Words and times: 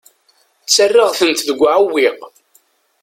Ttarraɣ-tent 0.63 1.45
deg 1.47 1.59
uɛewwiq. 1.65 2.19